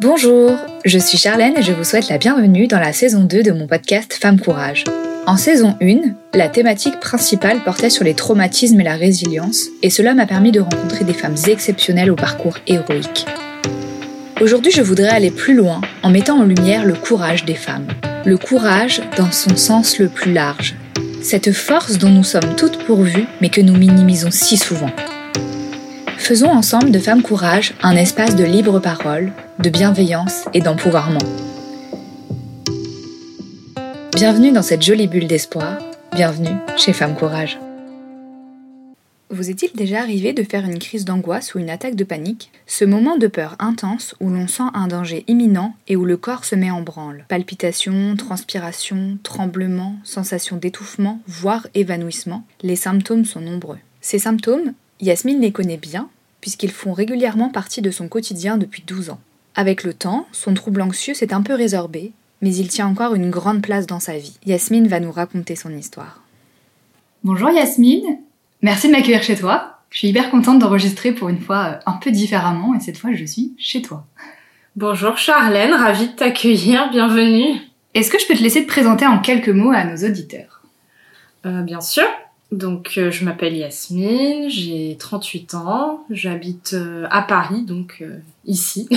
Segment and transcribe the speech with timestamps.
[0.00, 0.52] Bonjour,
[0.84, 3.66] je suis Charlène et je vous souhaite la bienvenue dans la saison 2 de mon
[3.66, 4.84] podcast Femme Courage.
[5.26, 10.14] En saison 1, la thématique principale portait sur les traumatismes et la résilience, et cela
[10.14, 13.26] m'a permis de rencontrer des femmes exceptionnelles au parcours héroïque.
[14.40, 17.88] Aujourd'hui, je voudrais aller plus loin en mettant en lumière le courage des femmes.
[18.24, 20.76] Le courage dans son sens le plus large.
[21.22, 24.92] Cette force dont nous sommes toutes pourvues, mais que nous minimisons si souvent.
[26.28, 31.16] Faisons ensemble de Femmes Courage un espace de libre parole, de bienveillance et d'empouvoirment.
[34.14, 35.78] Bienvenue dans cette jolie bulle d'espoir,
[36.14, 37.58] bienvenue chez Femmes Courage.
[39.30, 42.52] Vous est-il déjà arrivé de faire une crise d'angoisse ou une attaque de panique?
[42.66, 46.44] Ce moment de peur intense où l'on sent un danger imminent et où le corps
[46.44, 47.24] se met en branle.
[47.28, 53.78] Palpitations, transpiration, tremblements, sensation d'étouffement, voire évanouissement, les symptômes sont nombreux.
[54.02, 56.10] Ces symptômes, Yasmine les connaît bien
[56.40, 59.20] puisqu'ils font régulièrement partie de son quotidien depuis 12 ans.
[59.54, 63.30] Avec le temps, son trouble anxieux s'est un peu résorbé, mais il tient encore une
[63.30, 64.38] grande place dans sa vie.
[64.46, 66.22] Yasmine va nous raconter son histoire.
[67.24, 68.18] Bonjour Yasmine,
[68.62, 69.80] merci de m'accueillir chez toi.
[69.90, 73.12] Je suis hyper contente d'enregistrer pour une fois euh, un peu différemment et cette fois
[73.12, 74.06] je suis chez toi.
[74.76, 77.60] Bonjour Charlène, ravie de t'accueillir, bienvenue.
[77.94, 80.62] Est-ce que je peux te laisser te présenter en quelques mots à nos auditeurs?
[81.46, 82.04] Euh, Bien sûr.
[82.50, 88.88] Donc euh, je m'appelle Yasmine, j'ai 38 ans, j'habite euh, à Paris, donc euh, ici.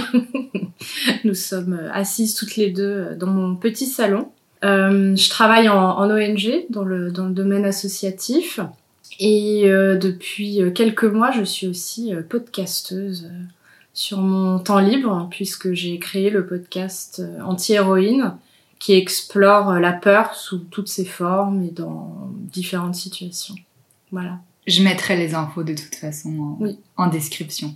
[1.26, 4.30] Nous sommes assises toutes les deux dans mon petit salon.
[4.64, 8.62] je travaille en, ONG dans le, dans le domaine associatif
[9.20, 13.30] et depuis quelques mois je suis aussi podcasteuse
[13.94, 18.34] sur mon temps libre puisque j'ai créé le podcast Anti-héroïne
[18.82, 23.54] qui explore euh, la peur sous toutes ses formes et dans différentes situations.
[24.12, 24.40] Voilà.
[24.66, 26.58] Je mettrai les infos de toute façon
[26.98, 27.76] en, description.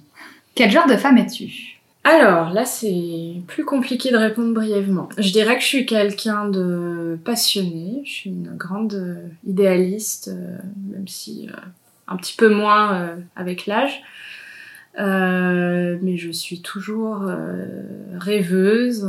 [0.56, 1.80] Quel genre de femme es-tu?
[2.04, 5.08] Alors là, c'est plus compliqué de répondre brièvement.
[5.20, 10.58] Je dirais que je suis quelqu'un de passionné, je suis une grande idéaliste, euh,
[10.92, 11.56] même si euh,
[12.08, 14.02] un petit peu moins avec l'âge.
[14.98, 17.32] mais je suis toujours
[18.16, 19.08] rêveuse,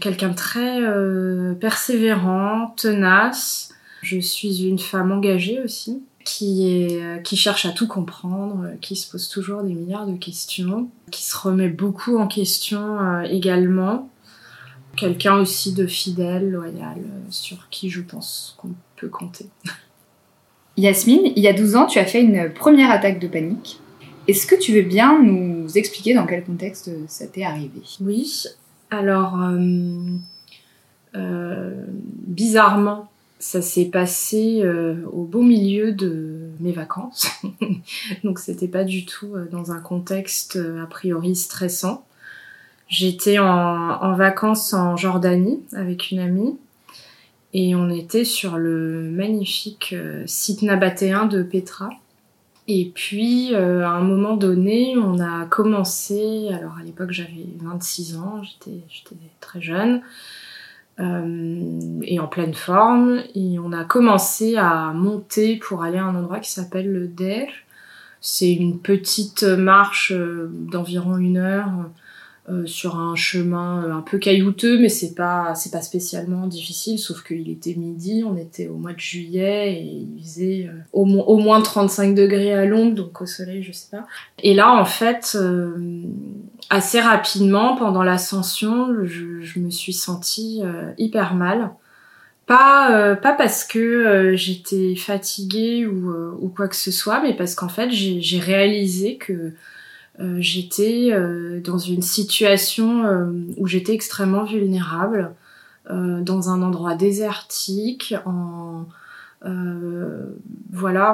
[0.00, 3.70] Quelqu'un de très euh, persévérant, tenace.
[4.02, 8.74] Je suis une femme engagée aussi, qui, est, euh, qui cherche à tout comprendre, euh,
[8.80, 14.10] qui se pose toujours des milliards de questions, qui se remet beaucoup en question également.
[14.96, 16.98] Quelqu'un aussi de fidèle, loyal,
[17.30, 19.46] sur qui je pense qu'on peut compter.
[20.76, 23.78] Yasmine, il y a 12 ans, tu as fait une première attaque de panique.
[24.28, 27.82] Est-ce que tu veux bien nous expliquer dans quel contexte ça t'est arrivé?
[28.00, 28.46] Oui,
[28.90, 30.16] alors, euh,
[31.16, 31.84] euh,
[32.26, 37.28] bizarrement, ça s'est passé euh, au beau milieu de mes vacances.
[38.24, 42.04] Donc, c'était pas du tout dans un contexte a priori stressant.
[42.88, 46.56] J'étais en, vacances en Jordanie avec une amie
[47.52, 49.92] et on était sur le magnifique
[50.26, 51.90] site nabatéen de Petra.
[52.68, 58.16] Et puis, euh, à un moment donné, on a commencé, alors à l'époque j'avais 26
[58.16, 58.82] ans, j'étais
[59.40, 60.02] très jeune,
[60.98, 66.16] euh, et en pleine forme, et on a commencé à monter pour aller à un
[66.16, 67.46] endroit qui s'appelle le Der.
[68.20, 71.70] C'est une petite marche euh, d'environ une heure
[72.64, 77.24] sur un chemin euh, un peu caillouteux, mais c'est pas c'est pas spécialement difficile, sauf
[77.24, 81.38] qu'il était midi, on était au mois de juillet et il faisait euh, au, au,
[81.38, 84.06] moins 35 degrés à l'ombre, donc au soleil, je sais pas.
[84.42, 85.36] Et là, en fait,
[86.70, 90.62] assez rapidement, pendant l'ascension, je, je, me suis sentie
[90.98, 91.72] hyper mal.
[92.46, 97.68] Pas, pas parce que j'étais fatiguée ou, ou quoi que ce soit, mais parce qu'en
[97.68, 99.52] fait, j'ai réalisé que
[100.18, 103.26] euh, j'étais euh, dans une situation euh,
[103.58, 105.32] où j'étais extrêmement vulnérable,
[105.88, 108.86] dans un endroit désertique, en
[110.72, 111.10] voilà,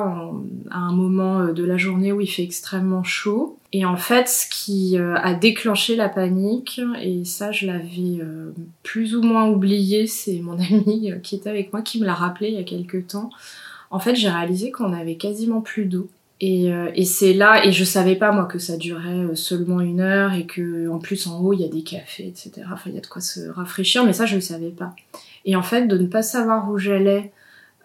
[0.70, 3.58] à un moment de la journée où il fait extrêmement chaud.
[3.74, 8.24] Et en fait, ce qui a déclenché la panique, et ça je l'avais
[8.82, 12.48] plus ou moins oublié, c'est mon ami qui était avec moi qui me l'a rappelé
[12.48, 13.28] il y a quelques temps.
[13.90, 16.08] En fait, j'ai réalisé qu'on avait quasiment plus d'eau.
[16.42, 20.00] Euh, et, c'est là, et je savais pas moi que ça durait euh, seulement une
[20.00, 22.66] heure et que en plus en haut il y a des cafés, etc.
[22.72, 24.94] Enfin il y a de quoi se rafraîchir, mais ça je ne savais pas.
[25.44, 27.30] Et en fait de ne pas savoir où j'allais,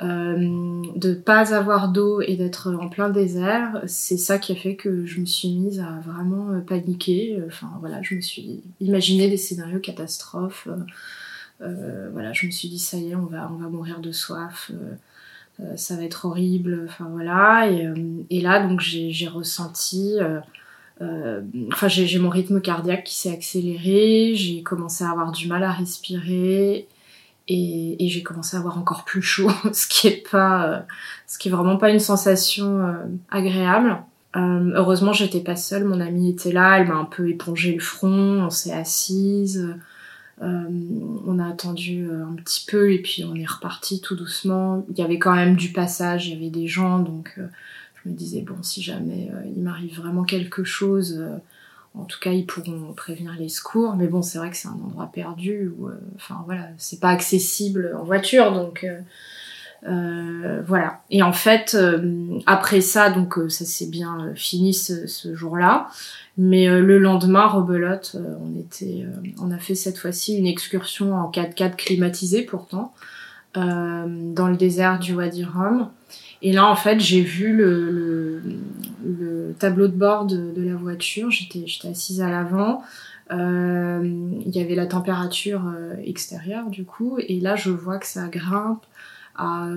[0.01, 4.75] euh, de pas avoir d'eau et d'être en plein désert, c'est ça qui a fait
[4.75, 7.39] que je me suis mise à vraiment euh, paniquer.
[7.45, 10.67] Enfin voilà, je me suis imaginé des scénarios catastrophes.
[11.61, 14.11] Euh, voilà, je me suis dit ça y est, on va on va mourir de
[14.11, 14.71] soif.
[14.73, 14.93] Euh,
[15.75, 17.69] ça va être horrible, enfin voilà.
[17.69, 17.95] Et, euh,
[18.29, 20.17] et là, donc, j'ai ressenti
[21.01, 25.63] euh, enfin, j'ai mon rythme cardiaque qui s'est accéléré, j'ai commencé à avoir du mal
[25.63, 26.87] à respirer
[27.47, 30.85] et, et j'ai commencé à avoir encore plus chaud, ce qui est pas,
[31.27, 32.95] ce qui est vraiment pas une sensation
[33.29, 33.97] agréable.
[34.35, 37.79] Euh, heureusement, j'étais pas seule, mon amie était là, elle m'a un peu épongé le
[37.79, 39.75] front, on s'est assise,
[40.41, 40.69] euh,
[41.25, 44.85] on a attendu euh, un petit peu et puis on est reparti tout doucement.
[44.89, 48.15] Il y avait quand même du passage, il y avait des gens, donc je me
[48.15, 51.23] disais bon, si jamais il m'arrive vraiment quelque chose,
[51.93, 53.95] en tout cas ils pourront prévenir les secours.
[53.95, 55.71] Mais bon, c'est vrai que c'est un endroit perdu
[56.15, 58.85] enfin voilà, c'est pas accessible en voiture, donc
[59.85, 61.01] euh, voilà.
[61.09, 65.89] Et en fait, euh, après ça, donc euh, ça s'est bien fini ce, jour-là.
[66.37, 69.05] Mais le lendemain, rebelote, on était,
[69.41, 72.93] on a fait cette fois-ci une excursion en 4x4 climatisée pourtant
[73.55, 75.89] dans le désert du Wadi Rum.
[76.43, 78.43] Et là, en fait, j'ai vu le,
[79.03, 81.31] le, tableau de bord de, de la voiture.
[81.31, 82.83] J'étais, j'étais assise à l'avant.
[83.31, 85.63] Il y avait la température
[86.05, 88.85] extérieure du coup, et là, je vois que ça grimpe
[89.37, 89.69] à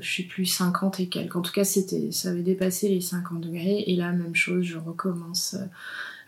[0.00, 1.36] je sais plus 50 et quelques.
[1.36, 4.78] En tout cas, c'était ça avait dépassé les 50 degrés et là même chose, je
[4.78, 5.64] recommence euh,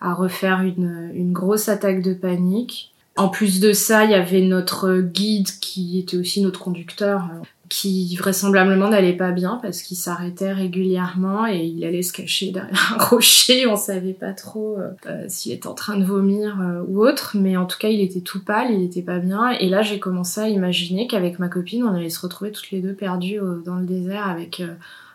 [0.00, 2.92] à refaire une, une grosse attaque de panique.
[3.16, 7.44] En plus de ça, il y avait notre guide qui était aussi notre conducteur euh,
[7.68, 12.94] qui vraisemblablement n'allait pas bien parce qu'il s'arrêtait régulièrement et il allait se cacher derrière
[12.96, 13.66] un rocher.
[13.66, 17.36] On savait pas trop euh, euh, s'il était en train de vomir euh, ou autre,
[17.38, 19.50] mais en tout cas il était tout pâle, il était pas bien.
[19.50, 22.80] Et là j'ai commencé à imaginer qu'avec ma copine on allait se retrouver toutes les
[22.80, 24.62] deux perdues dans le désert avec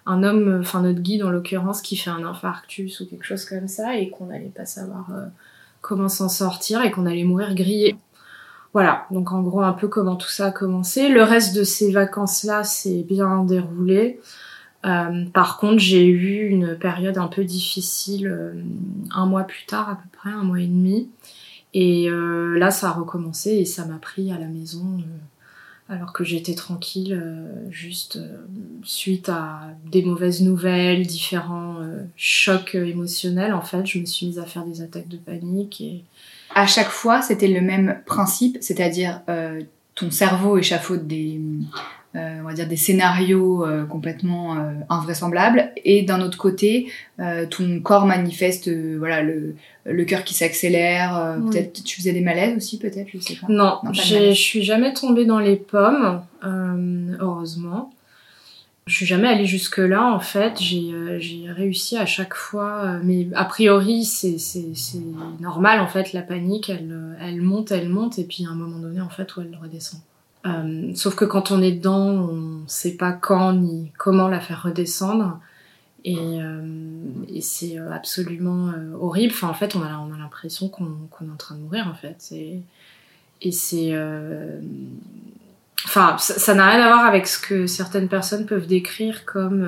[0.05, 3.67] un homme, enfin notre guide en l'occurrence, qui fait un infarctus ou quelque chose comme
[3.67, 5.07] ça et qu'on allait pas savoir
[5.81, 7.95] comment s'en sortir et qu'on allait mourir grillé.
[8.73, 11.09] Voilà, donc en gros un peu comment tout ça a commencé.
[11.09, 14.19] Le reste de ces vacances-là s'est bien déroulé.
[14.85, 18.53] Euh, par contre, j'ai eu une période un peu difficile euh,
[19.11, 21.09] un mois plus tard, à peu près un mois et demi.
[21.73, 24.99] Et euh, là, ça a recommencé et ça m'a pris à la maison
[25.89, 27.21] alors que j'étais tranquille,
[27.69, 28.17] juste
[28.83, 29.59] suite à
[29.91, 31.77] des mauvaises nouvelles, différents
[32.15, 33.53] chocs émotionnels.
[33.53, 36.03] En fait, je me suis mise à faire des attaques de panique et
[36.55, 39.61] à chaque fois, c'était le même principe, c'est-à-dire euh,
[39.95, 41.39] ton cerveau échafaude des,
[42.15, 44.57] euh, on va dire des scénarios euh, complètement
[44.89, 46.91] invraisemblables, et d'un autre côté,
[47.49, 49.55] ton corps manifeste, voilà, le,
[49.85, 51.37] le cœur qui s'accélère.
[51.49, 53.47] Peut-être tu faisais des malaises aussi, peut-être, je sais pas.
[53.49, 57.91] Non, non je suis jamais tombée dans les pommes, heureusement.
[58.85, 60.59] Je suis jamais allée jusque là en fait.
[60.59, 64.37] J'ai euh, réussi à chaque fois, euh, mais a priori c'est
[65.39, 66.11] normal en fait.
[66.11, 69.09] La panique, elle, euh, elle monte, elle monte, et puis à un moment donné en
[69.09, 70.01] fait où elle redescend.
[70.95, 75.39] sauf que quand on est dedans, on sait pas quand ni comment la faire redescendre,
[76.03, 76.17] et,
[77.33, 79.31] et c'est absolument horrible.
[79.33, 81.93] Enfin en fait, on a on a l'impression qu'on est en train de mourir en
[81.95, 82.27] fait.
[82.33, 82.59] Et,
[83.41, 83.93] et c'est
[85.85, 89.63] Enfin, ça n'a rien à voir avec ce que certaines personnes peuvent décrire comme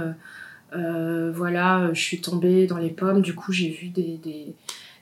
[0.74, 4.56] euh, euh voilà, je suis tombée dans les pommes, du coup j'ai vu des, des,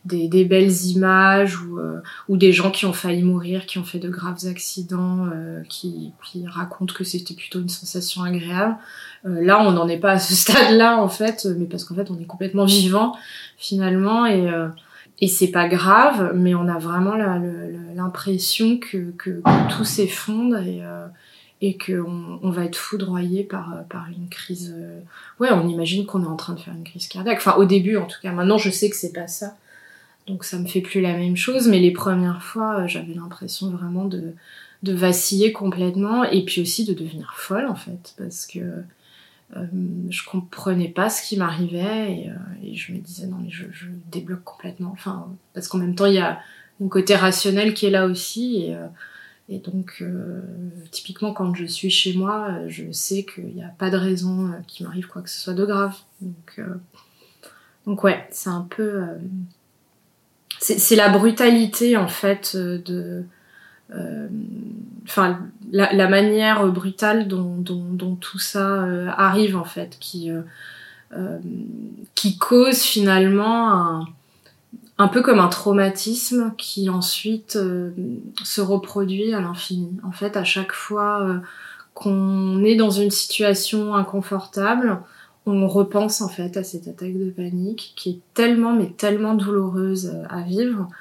[0.05, 3.83] des, des, belles images ou, euh, ou des gens qui ont failli mourir, qui ont
[3.83, 8.75] fait de graves accidents, euh, qui, qui racontent que c'était plutôt une sensation agréable.
[9.23, 12.19] là, on n'en est pas à ce stade-là en fait, mais parce qu'en fait on
[12.19, 13.15] est complètement vivant
[13.57, 14.49] finalement et
[15.19, 17.15] et c'est pas grave, mais on a vraiment
[17.95, 19.13] l'impression que,
[19.69, 21.07] tout s'effondre et, euh,
[21.85, 24.73] qu'on on va être foudroyé par, par une crise.
[24.75, 24.99] Euh,
[25.39, 27.37] ouais, on imagine qu'on est en train de faire une crise cardiaque.
[27.37, 28.31] Enfin, au début, en tout cas.
[28.31, 29.55] Maintenant, je sais que c'est pas ça.
[30.27, 31.67] Donc, ça me fait plus la même chose.
[31.67, 34.33] Mais les premières fois, euh, j'avais l'impression vraiment de
[34.83, 38.13] vaciller complètement et puis aussi de devenir folle, en fait.
[38.17, 38.59] Parce que
[39.55, 39.65] euh,
[40.09, 43.65] je comprenais pas ce qui m'arrivait euh, et, je me disais non mais je,
[44.11, 44.91] débloque complètement.
[44.91, 46.39] Enfin parce qu'en même temps il y a
[46.83, 48.87] un côté rationnel qui est là aussi et, euh,
[49.59, 50.03] donc
[50.89, 54.85] typiquement quand je suis chez moi je sais qu'il n'y a pas de raison qu'il
[54.85, 55.95] m'arrive quoi que ce soit de grave.
[56.21, 56.61] Donc
[57.85, 59.03] donc ouais c'est un peu
[60.59, 63.25] c'est la brutalité en fait de
[65.03, 65.39] enfin
[65.73, 70.41] la, manière brutale dont, tout ça euh, arrive en fait, qui euh,
[71.13, 71.39] euh,
[72.39, 74.05] cause finalement
[74.97, 77.57] un, peu comme un traumatisme qui ensuite
[78.43, 79.97] se reproduit à l'infini.
[80.03, 81.41] En fait, à chaque fois
[81.93, 84.99] qu'on est dans une situation inconfortable,
[85.45, 90.15] on repense en fait à cette attaque de panique qui est tellement mais tellement douloureuse
[90.29, 90.93] à vivre euh,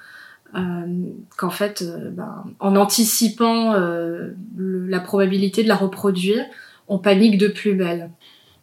[1.36, 6.44] qu'en fait, euh, ben, en anticipant euh, la probabilité de la reproduire,
[6.88, 8.10] on panique de plus belle.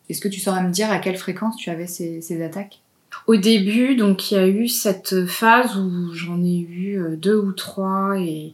[0.09, 2.79] Est-ce que tu saurais me dire à quelle fréquence tu avais ces, attaques?
[3.27, 7.51] Au début, donc il y a eu cette phase où j'en ai eu deux ou
[7.51, 8.53] trois et,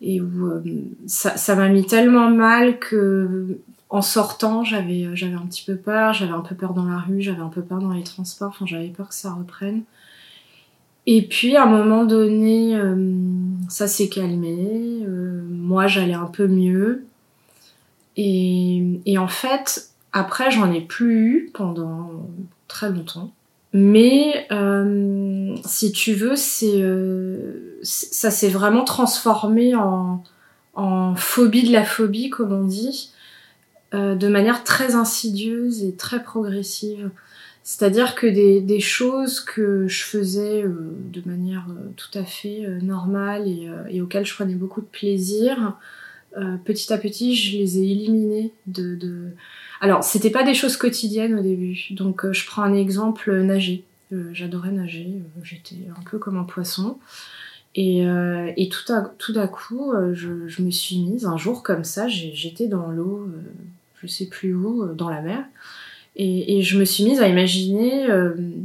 [0.00, 0.52] et où
[1.06, 3.58] ça m'a mis tellement mal que
[3.92, 7.20] en sortant, j'avais j'avais un petit peu peur, j'avais un peu peur dans la rue,
[7.20, 9.82] j'avais un peu peur dans les transports, enfin j'avais peur que ça reprenne.
[11.06, 12.78] Et puis à un moment donné,
[13.68, 15.04] ça s'est calmé,
[15.50, 17.04] moi j'allais un peu mieux.
[18.16, 22.10] Et, et en fait, après, j'en ai plus eu pendant
[22.68, 23.32] très longtemps.
[23.72, 30.22] Mais euh, si tu veux, c'est euh, ça s'est vraiment transformé en,
[30.74, 33.12] en, phobie de la phobie, comme on dit,
[33.94, 37.10] euh, de manière très insidieuse et très progressive.
[37.64, 42.66] C'est-à-dire que des, des, choses que je faisais euh, de manière euh, tout à fait
[42.82, 45.76] normale et, et, auxquelles je prenais beaucoup de plaisir,
[46.64, 49.34] petit à petit, je les ai éliminées de, de
[49.82, 51.88] alors, c'était pas des choses quotidiennes au début.
[51.90, 53.82] Donc, euh, je prends un exemple euh, nager.
[54.12, 55.08] Euh, j'adorais nager.
[55.42, 56.98] J'étais un peu comme un poisson.
[57.74, 61.84] Et, et tout, à, tout d'un coup, je, je, me suis mise un jour comme
[61.84, 62.06] ça.
[62.06, 63.26] J'étais dans l'eau,
[64.02, 65.42] je sais plus où, dans la mer.
[66.16, 68.06] Et, et je me suis mise à imaginer.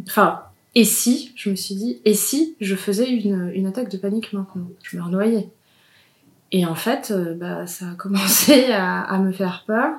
[0.08, 0.42] Enfin,
[0.76, 4.34] et si, je me suis dit, et si je faisais une, une attaque de panique
[4.34, 4.68] maintenant?
[4.84, 5.50] Je me renoyais.
[6.52, 9.94] Et en fait, bah, ça a commencé à, à me faire peur.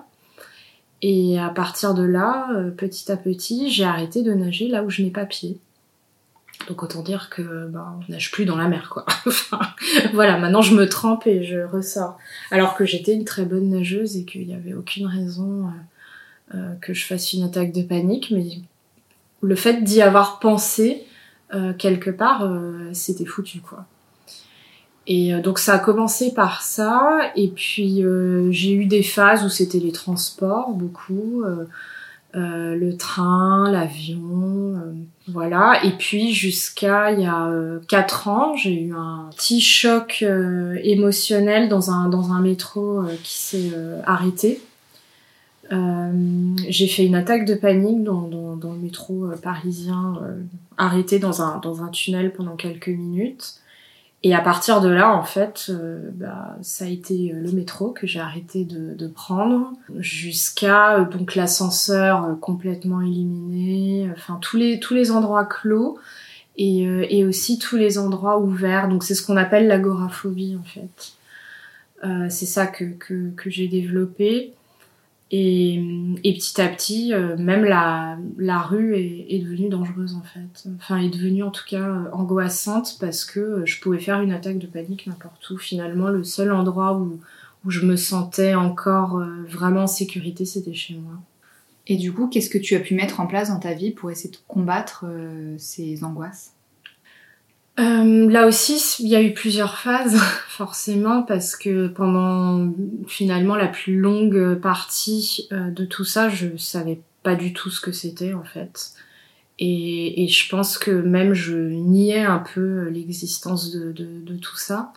[1.00, 4.90] Et à partir de là, euh, petit à petit, j'ai arrêté de nager là où
[4.90, 5.58] je n'ai pas pied.
[6.66, 9.06] Donc autant dire que ben, on nage plus dans la mer, quoi.
[10.12, 12.18] voilà, maintenant je me trempe et je ressors.
[12.50, 15.70] Alors que j'étais une très bonne nageuse et qu'il n'y avait aucune raison
[16.54, 18.46] euh, euh, que je fasse une attaque de panique, mais
[19.42, 21.04] le fait d'y avoir pensé
[21.78, 22.46] quelque part,
[22.92, 23.86] c'était foutu, quoi.
[25.08, 29.42] Et euh, donc ça a commencé par ça, et puis euh, j'ai eu des phases
[29.42, 31.64] où c'était les transports, beaucoup, euh,
[32.36, 34.74] euh le train, l'avion,
[35.26, 35.82] voilà.
[35.82, 37.50] Et puis jusqu'à il y a
[37.88, 40.22] quatre ans, j'ai eu un petit choc
[40.82, 43.72] émotionnel dans un dans un métro qui s'est
[44.04, 44.60] arrêté.
[45.70, 50.20] J'ai fait une attaque de panique dans, dans, dans le métro parisien,
[50.76, 53.60] arrêté dans un, dans un tunnel pendant quelques minutes.
[54.24, 57.92] Et à partir de là, en fait, euh, bah, ça a été euh, le métro
[57.92, 64.80] que j'ai arrêté de, de prendre, jusqu'à euh, donc l'ascenseur complètement éliminé, enfin tous les
[64.80, 65.98] tous les endroits clos
[66.56, 66.82] et,
[67.16, 68.88] et aussi tous les endroits ouverts.
[68.88, 71.12] Donc c'est ce qu'on appelle l'agoraphobie en fait.
[72.28, 74.52] c'est ça que, que, que j'ai développé.
[75.30, 75.74] Et,
[76.24, 80.70] et, petit à petit, euh, même la, la rue est, devenue dangereuse en fait.
[80.76, 84.32] Enfin, est devenue en tout cas euh, angoissante parce que euh, je pouvais faire une
[84.32, 85.58] attaque de panique n'importe où.
[85.58, 87.20] Finalement, le seul endroit où,
[87.66, 91.14] où je me sentais encore vraiment en sécurité, c'était chez moi.
[91.86, 94.10] Et du coup, qu'est-ce que tu as pu mettre en place dans ta vie pour
[94.10, 95.04] essayer de combattre
[95.58, 96.52] ces angoisses?
[97.78, 100.16] Euh, là aussi, il y a eu plusieurs phases,
[100.48, 102.72] forcément, parce que pendant
[103.06, 107.80] finalement la plus longue partie euh, de tout ça, je savais pas du tout ce
[107.80, 108.92] que c'était en fait.
[109.60, 114.92] Et, je pense que même je niais un peu l'existence de, tout ça.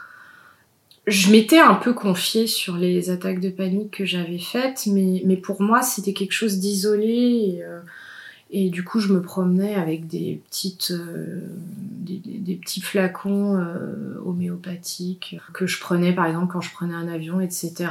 [1.07, 5.37] Je m'étais un peu confiée sur les attaques de panique que j'avais faites, mais, mais
[5.37, 7.63] pour moi c'était quelque chose d'isolé.
[7.63, 7.81] Euh,
[8.53, 10.41] et du coup, je me promenais avec des
[10.91, 11.39] euh,
[12.61, 17.89] petits flacons euh, homéopathiques que je prenais, par exemple, quand je prenais un avion, etc.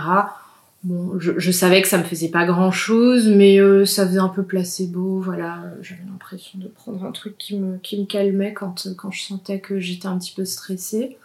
[1.19, 4.43] Je, savais que ça me faisait pas grand chose, mais euh, ça faisait un peu
[4.43, 5.21] placebo.
[5.21, 10.09] Voilà, j'avais l'impression de prendre un truc qui me, calmait quand, je sentais que j'étais
[10.09, 11.17] un petit peu stressée.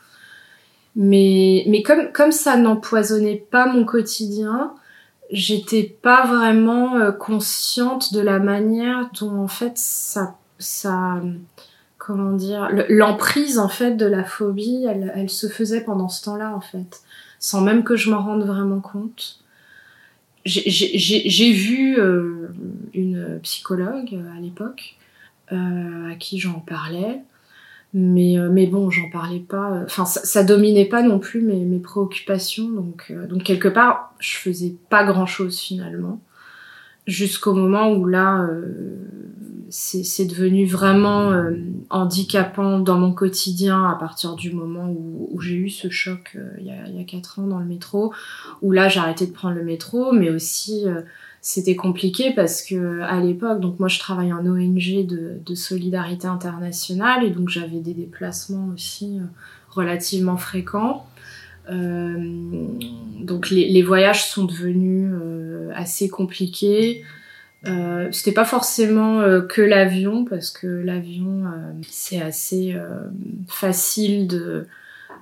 [0.96, 4.74] Mais, comme ça n'empoisonnait pas mon quotidien,
[5.32, 11.22] j'étais pas vraiment euh, consciente de la manière dont en fait ça ça
[11.98, 16.56] comment dire l'emprise en fait de la phobie elle, elle se faisait pendant ce temps-là
[16.56, 17.02] en fait
[17.46, 19.40] sans même que je m'en rende vraiment compte.
[20.46, 22.50] J'ai vu euh,
[22.96, 24.96] une psychologue à l'époque
[25.52, 27.22] euh, à qui j'en parlais
[27.98, 29.72] mais, euh, mais bon, j'en parlais pas.
[29.72, 32.70] Euh, enfin, ça, ça, dominait pas non plus mes, mes préoccupations.
[32.70, 36.20] Donc, euh, donc, quelque part, je faisais pas grand chose finalement.
[37.08, 38.50] Jusqu'au moment où là,
[39.70, 41.34] c'est devenu vraiment
[41.92, 46.66] handicapant dans mon quotidien à partir du moment où, où j'ai eu ce choc il,
[46.66, 48.12] y a, il y a quatre ans dans le métro,
[48.64, 50.86] où là j'ai arrêté de prendre le métro, mais aussi
[51.48, 56.26] c'était compliqué parce que à l'époque, donc moi je travaille en ONG de, de solidarité
[56.26, 59.26] internationale et donc j'avais des déplacements aussi euh,
[59.70, 61.06] relativement fréquents.
[61.70, 62.18] Euh,
[63.20, 67.04] donc les, les, voyages sont devenus euh, assez compliqués.
[67.68, 72.76] Euh, c'était pas forcément euh, que l'avion parce que l'avion euh, c'est assez
[73.48, 74.66] facile de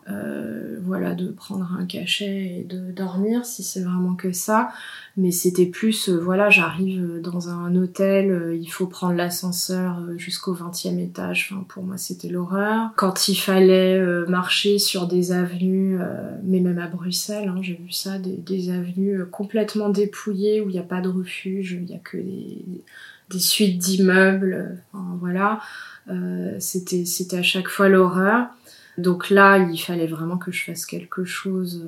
[0.10, 4.70] euh, voilà de prendre un cachet et de dormir si c'est vraiment que ça.
[5.16, 10.18] Mais c'était plus euh, voilà j'arrive dans un hôtel euh, il faut prendre l'ascenseur euh,
[10.18, 11.50] jusqu'au 20e étage.
[11.52, 12.92] Enfin pour moi c'était l'horreur.
[12.98, 17.76] Quand il fallait euh, marcher sur des avenues euh, mais même à Bruxelles hein, j'ai
[17.76, 21.90] vu ça des, avenues euh, complètement dépouillées où il n'y a pas de refuge il
[21.90, 25.60] y a que des, suites d'immeubles enfin, voilà.
[26.10, 28.48] Euh, c'était c'était à chaque fois l'horreur
[28.98, 31.86] donc là, il fallait vraiment que je fasse quelque chose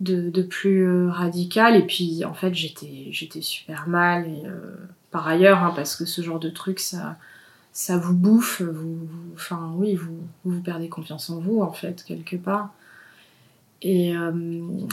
[0.00, 1.76] de, de plus euh, radical.
[1.76, 4.26] Et puis, en fait, j'étais, j'étais super mal.
[4.28, 4.74] Et, euh,
[5.10, 7.16] par ailleurs, hein, parce que ce genre de truc, ça,
[7.72, 8.62] ça vous bouffe.
[8.62, 12.70] Vous, vous- enfin, oui, vous, vous perdez confiance en vous, en fait, quelque part.
[13.82, 14.30] Et euh,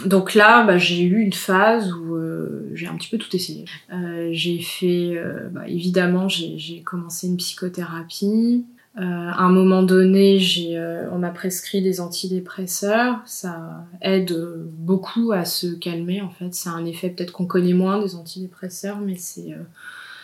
[0.05, 3.65] donc là, bah, j'ai eu une phase où euh, j'ai un petit peu tout essayé.
[3.91, 8.65] Euh, j'ai fait, euh, bah, évidemment, j'ai j'ai commencé une psychothérapie.
[8.97, 10.39] Euh, à un moment donné,
[10.71, 13.21] euh, on m'a prescrit des antidépresseurs.
[13.25, 16.21] Ça aide euh, beaucoup à se calmer.
[16.21, 19.63] En fait, c'est un effet peut-être qu'on connaît moins des antidépresseurs, mais c'est euh,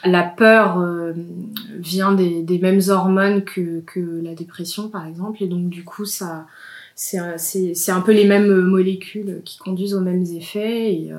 [0.05, 0.83] la peur
[1.79, 3.83] vient des, mêmes hormones que,
[4.21, 6.45] la dépression, par exemple, et donc du coup, ça,
[6.93, 11.13] c'est, un- peu les mêmes molécules qui conduisent aux mêmes effets, et,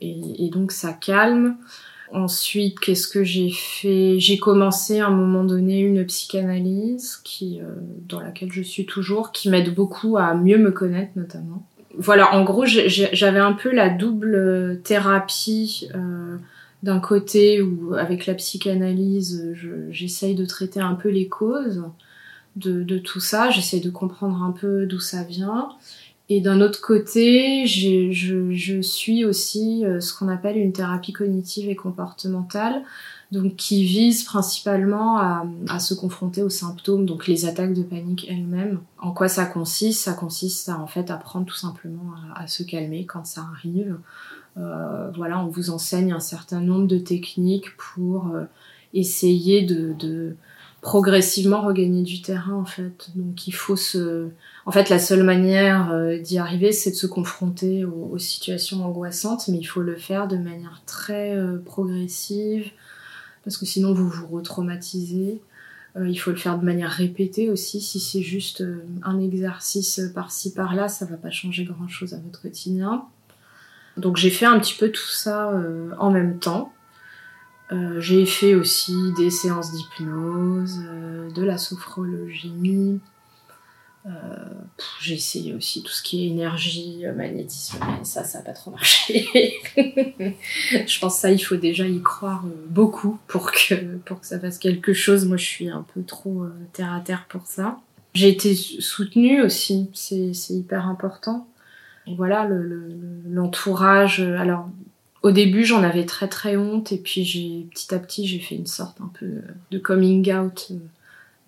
[0.00, 1.58] et, et donc ça calme.
[2.12, 4.20] Ensuite, qu'est-ce que j'ai fait?
[4.20, 7.64] J'ai commencé à un moment donné une psychanalyse qui, euh,
[8.08, 11.66] dans laquelle je suis toujours, qui m'aide beaucoup à mieux me connaître notamment.
[11.98, 16.36] Voilà, en gros, j'avais un peu la double thérapie euh,
[16.82, 21.84] d'un côté où, avec la psychanalyse, je- j'essaye de traiter un peu les causes
[22.56, 25.70] de, de tout ça, j'essaye de comprendre un peu d'où ça vient.
[26.28, 31.12] Et d'un autre côté, j'ai- je, je suis aussi euh, ce qu'on appelle une thérapie
[31.12, 32.82] cognitive et comportementale,
[33.30, 38.26] donc qui vise principalement à, à se confronter aux symptômes, donc les attaques de panique
[38.28, 38.80] elles-mêmes.
[38.98, 40.02] En quoi ça consiste?
[40.02, 43.96] Ça consiste à en fait apprendre tout simplement à, à se calmer quand ça arrive.
[44.56, 48.44] Euh, voilà, on vous enseigne un certain nombre de techniques pour euh,
[48.94, 50.34] essayer de, de
[50.86, 53.10] progressivement regagner du terrain en fait.
[53.16, 54.28] Donc il faut se
[54.66, 59.48] en fait, la seule manière euh, d'y arriver, c'est de se confronter aux, situations angoissantes,
[59.48, 62.70] mais il faut le faire de manière très euh, progressive,
[63.42, 65.40] parce que sinon vous vous retraumatisez.
[65.96, 67.80] Euh, il faut le faire de manière répétée aussi.
[67.80, 72.40] Si c'est juste euh, un exercice par-ci par-là, ça va pas changer grand-chose à votre
[72.42, 73.06] quotidien.
[73.96, 75.52] Donc j'ai fait un petit peu tout ça
[75.98, 76.72] en même temps.
[77.72, 83.00] Euh, j'ai fait aussi des séances d'hypnose, euh, de la sophrologie,
[84.06, 84.10] euh,
[85.00, 88.52] j'ai essayé aussi tout ce qui est énergie, euh, magnétisme, mais ça, ça n'a pas
[88.52, 89.26] trop marché.
[89.76, 94.26] je pense que ça, il faut déjà y croire euh, beaucoup pour que, pour que
[94.26, 95.24] ça fasse quelque chose.
[95.26, 97.80] Moi, je suis un peu trop terre à terre pour ça.
[98.14, 101.48] J'ai été soutenue aussi, c'est hyper important.
[102.16, 104.20] Voilà, le- le- le- l'entourage.
[104.20, 104.68] alors,
[105.26, 108.66] au début, j'en avais très très honte, et puis petit à petit, j'ai fait une
[108.66, 109.26] sorte un peu
[109.70, 110.68] de coming out.
[110.70, 110.76] euh,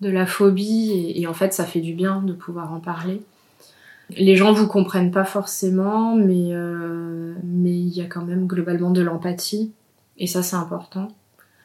[0.01, 3.21] de la phobie et, et en fait ça fait du bien de pouvoir en parler.
[4.17, 8.91] Les gens vous comprennent pas forcément mais euh, mais il y a quand même globalement
[8.91, 9.71] de l'empathie
[10.17, 11.09] et ça c'est important.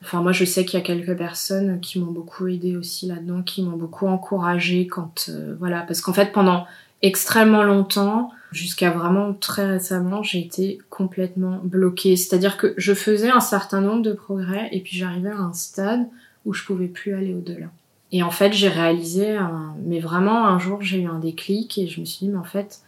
[0.02, 3.42] Enfin moi je sais qu'il y a quelques personnes qui m'ont beaucoup aidé aussi là-dedans,
[3.42, 6.66] qui m'ont beaucoup encouragé quand euh, voilà parce qu'en fait pendant
[7.02, 12.16] extrêmement longtemps jusqu'à vraiment très récemment j'ai été complètement bloquée.
[12.16, 16.06] C'est-à-dire que je faisais un certain nombre de progrès et puis j'arrivais à un stade
[16.44, 17.66] où je pouvais plus aller au-delà.
[18.12, 19.74] Et en fait, j'ai réalisé, un...
[19.84, 22.44] mais vraiment un jour, j'ai eu un déclic et je me suis dit, mais en
[22.44, 22.80] fait,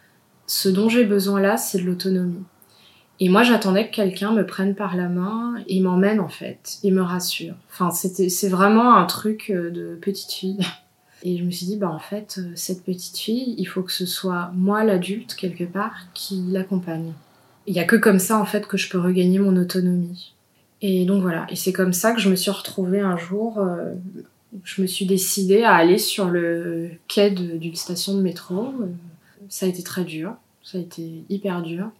[0.46, 2.44] ce dont j'ai besoin là, c'est de l'autonomie.
[3.18, 6.90] Et moi, j'attendais que quelqu'un me prenne par la main et m'emmène en fait, et
[6.90, 7.54] me rassure.
[7.70, 10.60] Enfin, c'était, c'est vraiment un truc euh, de petite fille.
[11.26, 13.90] Et je me suis dit, bah en fait, euh, cette petite fille, il faut que
[13.90, 17.12] ce soit moi l'adulte quelque part qui l'accompagne.
[17.66, 20.34] Il y a que comme ça en fait que je peux regagner mon autonomie.
[20.82, 23.92] Et donc voilà, et c'est comme ça que je me suis retrouvée un jour euh,
[24.62, 28.72] je me suis décidée à aller sur le quai d'une station de métro.
[29.48, 31.90] Ça a été très dur, ça a été hyper dur.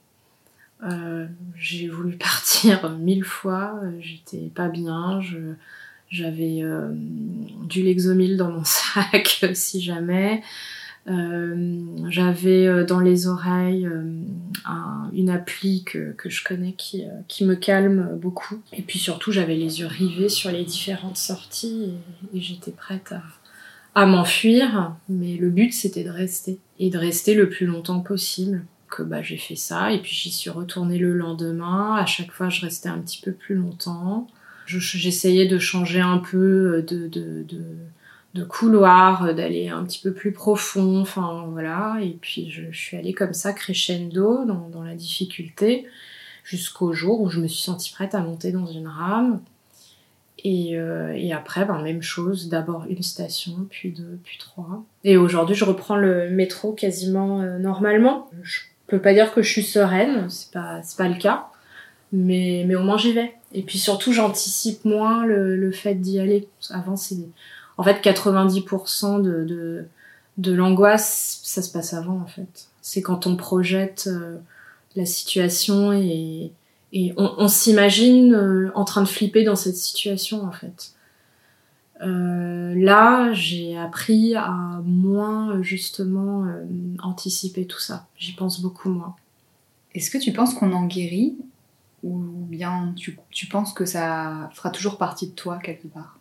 [0.85, 5.21] Euh, j'ai voulu partir mille fois, j'étais pas bien,
[6.11, 6.90] j'avais euh,
[7.69, 10.42] du Lexomil dans mon sac si jamais.
[11.09, 14.03] Euh, j'avais euh, dans les oreilles euh,
[14.64, 18.57] un- une appli que, que je connais qui, euh, qui me calme beaucoup.
[18.73, 21.95] Et puis surtout, j'avais les yeux rivés sur les différentes sorties
[22.35, 23.23] et, et j'étais prête à,
[23.95, 24.95] à m'enfuir.
[25.09, 26.59] Mais le but, c'était de rester.
[26.81, 28.64] Et de rester le plus longtemps possible.
[28.90, 31.95] Que bah, j'ai fait ça et puis j'y suis retournée le lendemain.
[31.97, 34.27] À chaque fois, je restais un petit peu plus longtemps.
[34.66, 37.64] J'essayais de changer un peu de, de, de,
[38.35, 41.98] de couloir, d'aller un petit peu plus profond, enfin voilà.
[42.02, 45.87] Et puis je, suis allée comme ça crescendo dans, dans la difficulté
[46.44, 49.40] jusqu'au jour où je me suis sentie prête à monter dans une rame.
[50.44, 54.85] Et, euh, et après, ben, même chose, d'abord une station, puis deux, puis trois.
[55.02, 58.31] Et aujourd'hui, je reprends le métro quasiment euh, normalement.
[58.42, 61.48] Je peux pas dire que je suis sereine, c'est pas, pas le cas,
[62.12, 63.35] mais, mais au moins j'y vais.
[63.53, 66.49] Et puis surtout, j'anticipe moins le, le fait d'y aller.
[66.71, 67.16] Avant, c'est.
[67.79, 69.85] En fait, 90% de, de,
[70.38, 72.69] de l'angoisse, ça se passe avant, en fait.
[72.81, 74.38] C'est quand on projette euh,
[74.95, 76.53] la situation et,
[76.92, 80.92] et on, on s'imagine euh, en train de flipper dans cette situation en fait.
[82.03, 86.64] Euh, là, j'ai appris à moins justement euh,
[87.03, 88.07] anticiper tout ça.
[88.19, 89.16] J'y pense beaucoup moins.
[89.95, 91.37] Est-ce que tu penses qu'on en guérit
[92.07, 96.19] ou bien tu, tu penses que ça fera toujours partie de toi quelque part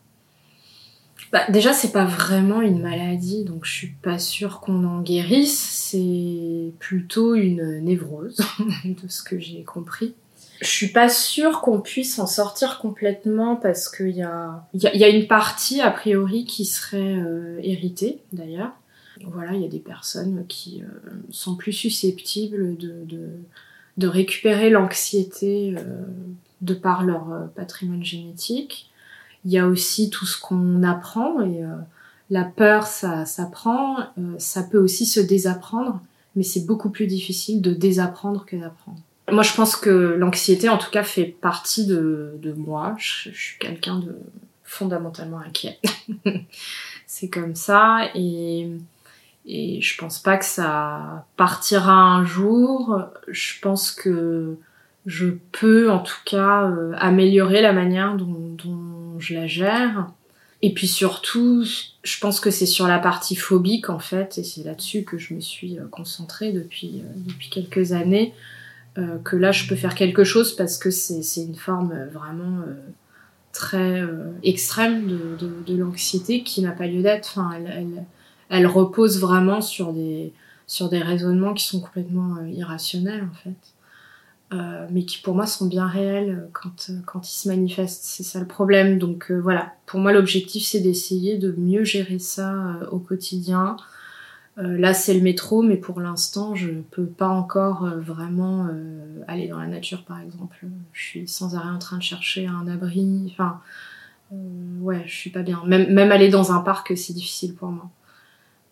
[1.32, 5.58] bah, déjà, c'est pas vraiment une maladie, donc je suis pas sûre qu'on en guérisse.
[5.58, 8.38] C'est plutôt une névrose,
[8.86, 10.14] de ce que j'ai compris.
[10.62, 15.10] Je suis pas sûre qu'on puisse en sortir complètement parce qu'il y a, y, a,
[15.10, 18.72] une partie, a priori, qui serait euh, héritée, d'ailleurs.
[19.26, 23.30] Voilà, il y a des personnes qui euh, sont plus susceptibles de,
[23.98, 26.04] de récupérer l'anxiété euh,
[26.62, 28.90] de par leur euh, patrimoine génétique.
[29.46, 31.76] Il y a aussi tout ce qu'on apprend et euh,
[32.30, 34.00] la peur, ça s'apprend.
[34.18, 36.02] Euh, ça peut aussi se désapprendre,
[36.36, 39.00] mais c'est beaucoup plus difficile de désapprendre que d'apprendre.
[39.32, 42.96] Moi, je pense que l'anxiété, en tout cas, fait partie de, de moi.
[42.98, 44.16] Je, je suis quelqu'un de
[44.64, 45.80] fondamentalement inquiet.
[47.08, 48.70] c'est comme ça et
[49.48, 53.00] et je pense pas que ça partira un jour.
[53.28, 54.58] Je pense que
[55.06, 58.34] je peux en tout cas euh, améliorer la manière dont,
[59.20, 60.08] je la gère.
[60.62, 64.64] Et puis surtout, je pense que c'est sur la partie phobique en fait, et c'est
[64.64, 68.34] là-dessus que je me suis euh, concentrée depuis, euh, depuis quelques années,
[69.26, 72.62] que là je peux faire quelque chose parce que c'est une forme vraiment
[73.52, 74.02] très
[74.42, 77.38] extrême de, de, l'anxiété qui n'a pas lieu d'être.
[77.38, 78.06] Enfin, elle,
[78.50, 80.34] elle, repose vraiment sur des,
[80.68, 83.76] sur des raisonnements qui sont complètement irrationnels en fait.
[84.54, 88.04] Euh, mais qui pour moi sont bien réels quand, quand ils se manifestent.
[88.04, 89.00] C'est ça le problème.
[89.00, 93.76] Donc euh, voilà, pour moi l'objectif c'est d'essayer de mieux gérer ça euh, au quotidien.
[94.58, 98.70] là c'est le métro, mais pour l'instant je peux pas encore vraiment
[99.28, 100.66] aller dans la nature par exemple.
[100.94, 103.28] Je suis sans arrêt en train de chercher un abri.
[103.32, 103.60] Enfin,
[104.82, 105.62] ouais, je suis pas bien.
[105.66, 107.90] Même, même aller dans un parc c'est difficile pour moi.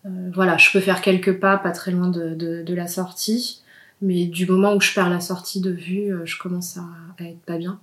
[0.04, 3.62] Voilà, je peux faire quelques pas pas très loin de, de, la sortie
[4.00, 6.84] mais du moment où je perds la sortie de vue, euh, je commence à,
[7.18, 7.80] à être pas bien.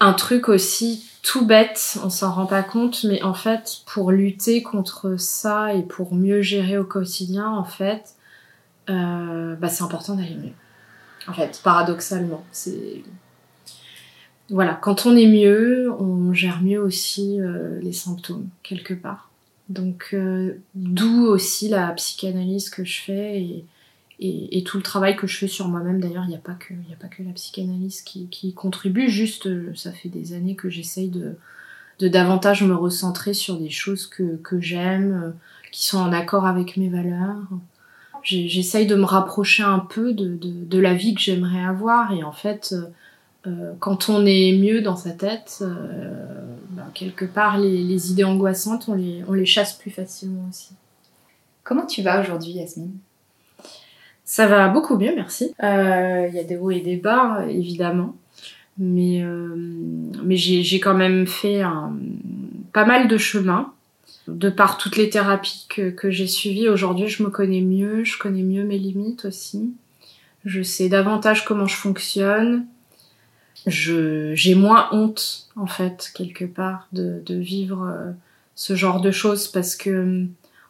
[0.00, 4.62] Un truc aussi tout bête, on s'en rend pas compte, mais en fait, pour lutter
[4.62, 8.16] contre ça et pour mieux gérer au quotidien, en fait,
[8.90, 10.52] euh, bah, c'est important d'aller mieux.
[11.28, 13.02] En fait, paradoxalement, c'est
[14.50, 19.30] voilà, quand on est mieux, on gère mieux aussi euh, les symptômes quelque part.
[19.68, 23.64] Donc, euh, d'où aussi la psychanalyse que je fais et,
[24.58, 26.00] et, tout le travail que je fais sur moi-même.
[26.00, 29.08] D'ailleurs il n'y a pas que a pas que la psychanalyse qui, qui contribue.
[29.08, 31.36] Juste ça fait des années que j'essaye de,
[31.98, 35.34] de davantage me recentrer sur des choses que, que j'aime
[35.72, 37.48] qui sont en accord avec mes valeurs.
[38.22, 42.12] J'essaye de me rapprocher un peu de, de, la vie que j'aimerais avoir.
[42.12, 42.86] Et en fait euh,
[43.80, 48.88] quand on est mieux dans sa tête euh, bah, quelque part les, les idées angoissantes
[48.88, 50.74] on les, on les chasse plus facilement aussi
[51.64, 52.92] comment tu vas aujourd'hui Yasmine?
[54.24, 55.52] Ça va beaucoup mieux, merci.
[55.58, 58.16] Il euh, y a des hauts et des bas, évidemment.
[58.78, 59.54] Mais, euh,
[60.24, 61.92] mais j'ai quand même fait un,
[62.72, 63.72] pas mal de chemin.
[64.28, 68.16] De par toutes les thérapies que, que j'ai suivies, aujourd'hui je me connais mieux, je
[68.16, 69.74] connais mieux mes limites aussi.
[70.44, 72.64] Je sais davantage comment je fonctionne.
[73.66, 78.10] J'ai moins honte, en fait, quelque part, de, de vivre euh,
[78.54, 80.24] ce genre de choses parce que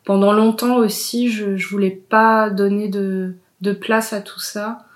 [0.04, 4.86] pendant longtemps aussi, je, je voulais pas donner de, de place à tout ça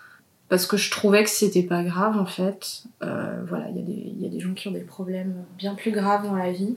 [0.48, 2.84] parce que je trouvais que c'était pas grave en fait.
[3.02, 6.24] Euh, voilà, il y, y, a des gens qui ont des problèmes bien plus graves
[6.24, 6.76] dans la vie.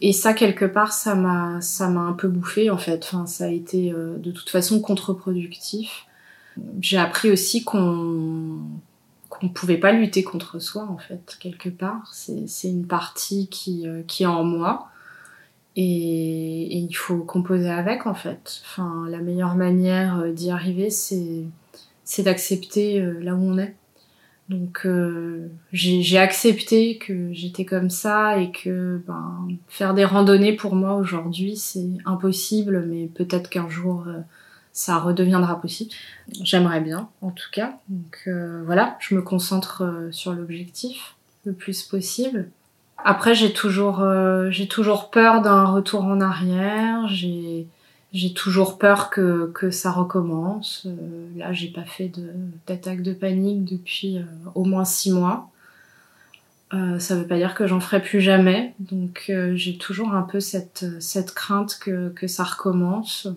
[0.00, 3.04] Et ça, quelque part, ça m'a, ça m'a un peu bouffé en fait.
[3.04, 6.06] Enfin, ça a été euh, de toute façon contre-productif.
[6.80, 8.58] J'ai appris aussi qu'on
[9.28, 12.10] qu'on pouvait pas lutter contre soi en fait quelque part.
[12.12, 14.88] C'est, une partie qui, euh, qui est en moi
[15.76, 18.62] et, et, il faut composer avec en fait.
[18.64, 23.74] Enfin, la meilleure manière d'y arriver, c'est d'accepter là où on est.
[24.48, 30.74] Donc euh, j'ai accepté que j'étais comme ça et que ben, faire des randonnées pour
[30.74, 34.20] moi aujourd'hui c'est impossible, mais peut-être qu'un jour euh,
[34.78, 35.90] ça redeviendra possible.
[36.42, 37.78] J'aimerais bien en tout cas.
[37.88, 42.50] Donc euh, voilà, je me concentre sur l'objectif le plus possible.
[43.04, 44.04] Après j'ai toujours
[44.50, 47.08] j'ai toujours peur d'un retour en arrière.
[48.12, 50.86] J'ai toujours peur que, que ça recommence.
[50.86, 52.10] Euh, là, j'ai pas fait
[52.66, 54.22] d'attaque de, panique depuis euh,
[54.54, 55.50] au moins six mois.
[56.72, 58.74] Euh, ça veut pas dire que j'en ferai plus jamais.
[58.78, 63.28] Donc euh, j'ai toujours un peu cette, cette crainte que, que ça recommence.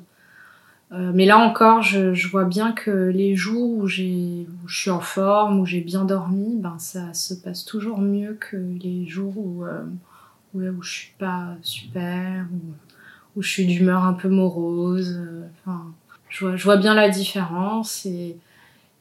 [0.91, 4.99] Mais là encore, je, je, vois bien que les jours où, où je suis en
[4.99, 9.63] forme, où j'ai bien dormi, ben ça se passe toujours mieux que les jours où,
[10.53, 12.45] où, où je suis pas super.
[12.51, 12.73] Ou,
[13.35, 15.17] où je suis d'humeur un peu morose.
[15.19, 15.85] Euh, enfin,
[16.29, 18.37] je vois, je vois bien la différence et,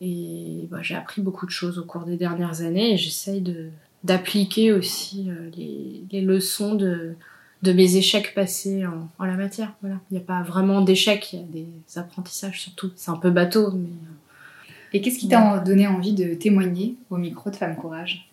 [0.00, 3.70] et bah, j'ai appris beaucoup de choses au cours des dernières années et j'essaye de
[4.02, 7.12] d'appliquer aussi euh, les, les, leçons de,
[7.62, 9.72] de mes échecs passés en, en la matière.
[9.80, 9.96] Voilà.
[10.10, 12.90] Il n'y a pas vraiment d'échecs, il y a des apprentissages surtout.
[12.96, 13.88] C'est un peu bateau, mais...
[13.88, 18.28] Euh, et qu'est-ce qui t'a donné envie de témoigner au micro de Femme Courage?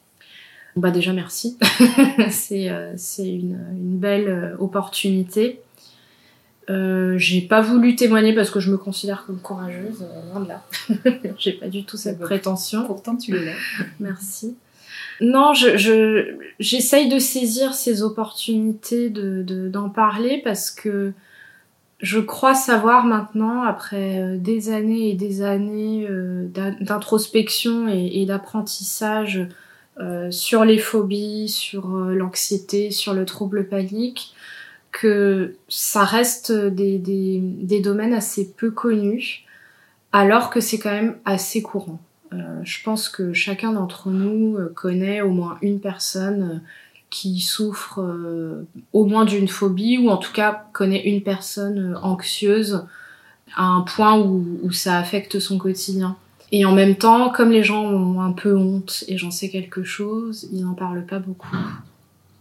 [0.76, 1.58] Bah déjà merci,
[2.30, 5.62] c'est euh, une, une, belle opportunité.
[6.70, 10.64] Euh, j'ai pas voulu témoigner parce que je me considère comme courageuse, loin de là.
[11.38, 12.86] j'ai pas du tout cette prétention.
[12.86, 13.56] Pourtant, tu l'es.
[14.00, 14.56] Merci.
[15.22, 21.14] Non, je, j'essaye de saisir ces opportunités de, d'en parler parce que
[22.00, 26.48] je crois savoir maintenant, après euh, des années et des années euh,
[26.80, 29.48] d'introspection et, d'apprentissage
[30.30, 34.36] sur les phobies, sur l'anxiété, sur le trouble panique,
[34.92, 39.48] que ça reste des domaines assez peu connus,
[40.12, 42.00] alors que c'est quand même assez courant.
[42.34, 46.60] Euh, je pense que chacun d'entre nous euh, connaît au moins une personne euh,
[47.10, 48.02] qui souffre
[48.92, 52.86] au moins d'une phobie, ou en tout cas connaît une personne anxieuse
[53.56, 56.18] à un point où, ça affecte son quotidien.
[56.52, 59.86] Et en même temps, comme les gens ont un peu honte et j'en sais quelque
[59.86, 61.56] chose, ils n'en parlent pas beaucoup.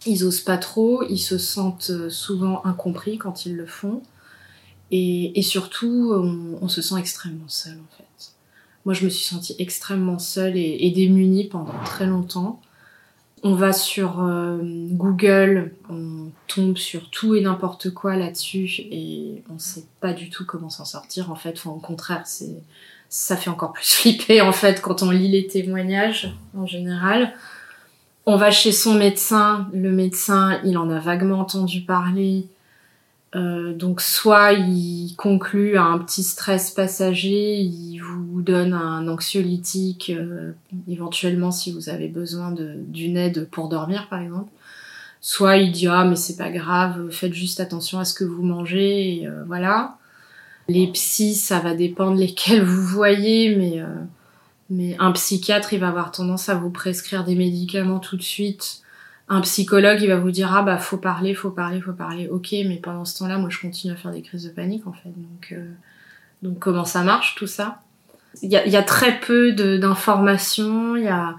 [0.05, 4.03] Ils osent pas trop, ils se sentent souvent incompris quand ils le font.
[4.90, 6.12] Et, et surtout,
[6.61, 8.06] on, se sent extrêmement seul en fait.
[8.87, 12.61] Moi, je me suis sentie extrêmement seule et, démunie pendant très longtemps.
[13.42, 19.59] On va sur euh, Google, on tombe sur tout et n'importe quoi là-dessus et on
[19.59, 21.55] sait pas du tout comment s'en sortir en fait.
[21.59, 22.62] Enfin, au contraire, c'est
[23.09, 27.35] ça fait encore plus flipper en fait quand on lit les témoignages en général.
[28.25, 32.46] On va chez son médecin, le médecin, il en a vaguement entendu parler.
[33.37, 40.11] Euh, donc soit il conclut à un petit stress passager, il vous donne un anxiolytique,
[40.11, 40.53] euh,
[40.88, 44.51] éventuellement si vous avez besoin d'une aide pour dormir par exemple.
[45.20, 48.42] Soit il dit ah mais c'est pas grave, faites juste attention à ce que vous
[48.42, 49.99] mangez, et, euh, voilà.
[50.68, 53.83] Les psys, ça va dépendre lesquels vous voyez, mais
[54.70, 58.83] mais un psychiatre, il va avoir tendance à vous prescrire des médicaments tout de suite.
[59.29, 62.29] Un psychologue, il va vous dire ah bah faut parler, faut parler, faut parler.
[62.29, 64.93] Ok, mais pendant ce temps-là, moi je continue à faire des crises de panique en
[64.93, 65.09] fait.
[65.09, 65.69] Donc euh,
[66.43, 67.83] donc comment ça marche tout ça?
[68.43, 70.95] Il y a, très peu d'informations.
[71.11, 71.37] A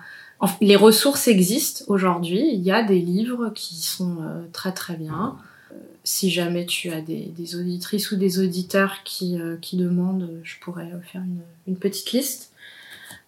[0.62, 2.50] les ressources existent aujourd'hui.
[2.54, 5.38] Il y a des livres qui sont euh, très très bien.
[5.72, 10.56] Euh, si jamais tu as des, des, auditrices ou des auditeurs qui, qui demandent, je
[10.60, 12.47] pourrais faire une, une petite liste.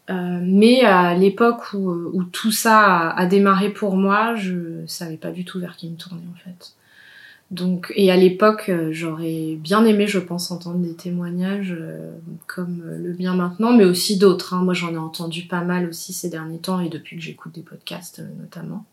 [0.10, 5.32] Euh, mais à l'époque où, euh, tout ça a, démarré pour moi, je savais pas
[5.32, 6.74] du tout vers qui me tourner en fait.
[7.52, 11.76] Donc, et à l'époque, euh, j'aurais bien aimé, je pense, entendre des témoignages
[12.48, 14.54] comme le bien maintenant, mais aussi d'autres.
[14.54, 14.63] Hein.
[14.63, 17.62] Moi, j'en ai entendu pas mal aussi ces derniers temps et depuis que j'écoute des
[17.62, 18.86] podcasts notamment.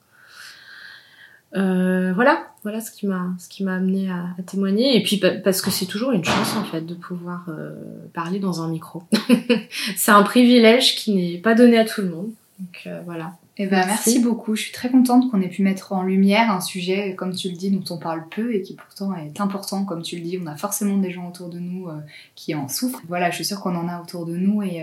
[1.54, 5.20] Euh, voilà, voilà ce qui m'a ce qui m'a amené à, à, témoigner et puis
[5.44, 7.72] parce que c'est toujours une chance en fait de pouvoir euh,
[8.12, 9.04] parler dans un micro.
[9.96, 12.30] c'est un privilège qui n'est pas donné à tout le monde.
[12.58, 13.36] Donc euh, voilà.
[13.58, 13.90] et eh ben, merci.
[13.90, 14.18] merci.
[14.20, 14.56] beaucoup.
[14.56, 17.54] Je suis très contente qu'on ait pu mettre en lumière un sujet, comme tu le
[17.54, 19.84] dis, dont on parle peu et qui pourtant est important.
[19.84, 21.88] Comme tu le dis, on a forcément des gens autour de nous
[22.34, 23.02] qui en souffrent.
[23.08, 24.82] Voilà, je suis sûre qu'on en a autour de nous et,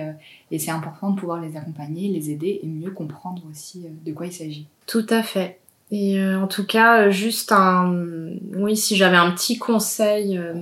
[0.52, 4.28] et c'est important de pouvoir les accompagner, les aider et mieux comprendre aussi de quoi
[4.28, 4.68] il s'agit.
[4.86, 5.60] Tout à fait.
[5.92, 7.94] Et euh, en tout cas, euh, juste un,
[8.56, 10.54] oui, si j'avais un petit conseil euh,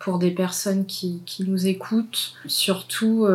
[0.00, 3.28] pour des personnes qui, qui nous écoutent, surtout,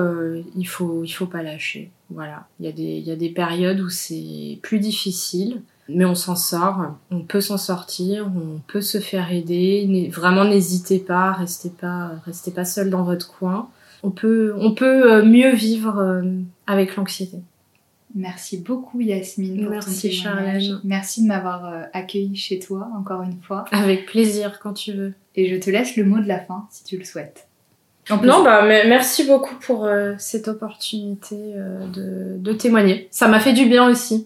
[0.58, 1.90] il faut, il faut pas lâcher.
[2.10, 6.06] Voilà, il y a des, il y a des périodes où c'est plus difficile, mais
[6.06, 10.10] on s'en sort, on peut s'en sortir, on peut se faire aider.
[10.14, 13.70] Vraiment, n'hésitez pas, restez pas, restez pas seul dans votre coin.
[14.04, 16.22] On peut, on peut mieux vivre
[16.66, 17.38] avec l'anxiété.
[18.16, 20.16] Merci beaucoup Yasmine pour Merci, ton.
[20.16, 20.80] Charlène.
[20.84, 23.66] Merci de m'avoir euh, accueilli chez toi encore une fois.
[23.72, 25.14] Avec plaisir quand tu veux.
[25.36, 27.48] Et je te laisse le mot de la fin si tu le souhaites.
[28.10, 33.08] En plus, Non, bah me- merci beaucoup pour euh, cette opportunité euh, de, de témoigner.
[33.12, 34.26] Ça m'a fait du bien aussi.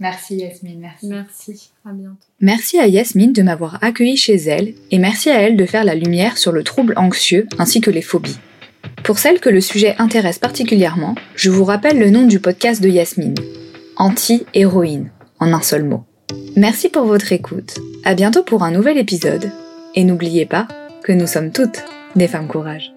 [0.00, 1.06] Merci Yasmine, merci.
[1.06, 1.70] Merci.
[1.86, 2.16] À bientôt.
[2.40, 5.94] Merci à Yasmine de m'avoir accueilli chez elle et merci à elle de faire la
[5.94, 8.38] lumière sur le trouble anxieux ainsi que les phobies.
[9.02, 12.88] Pour celles que le sujet intéresse particulièrement, je vous rappelle le nom du podcast de
[12.88, 13.34] Yasmine,
[13.96, 16.04] Anti-héroïne, en un seul mot.
[16.56, 19.50] Merci pour votre écoute, à bientôt pour un nouvel épisode,
[19.94, 20.68] et n'oubliez pas
[21.02, 21.84] que nous sommes toutes
[22.16, 22.92] des femmes courage.